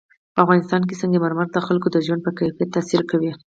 [0.33, 3.31] په افغانستان کې سنگ مرمر د خلکو د ژوند په کیفیت تاثیر کوي.